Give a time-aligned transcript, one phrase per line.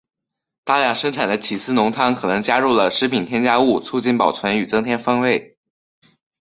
[0.63, 5.59] 大量生产的起司浓汤可能加入了食品添加物促进保存与增添风味。